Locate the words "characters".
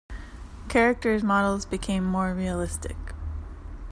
0.67-1.21